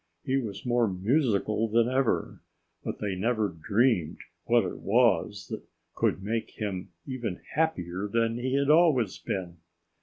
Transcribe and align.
He 0.23 0.37
was 0.37 0.65
more 0.65 0.87
musical 0.87 1.67
than 1.67 1.87
ever. 1.87 2.41
But 2.83 2.97
they 2.97 3.13
never 3.13 3.49
dreamed 3.49 4.17
what 4.45 4.63
it 4.65 4.79
was 4.79 5.47
that 5.49 5.61
could 5.93 6.23
make 6.23 6.53
him 6.59 6.89
even 7.05 7.39
happier 7.53 8.07
than 8.07 8.39
he 8.39 8.55
had 8.55 8.71
always 8.71 9.19
been. 9.19 9.57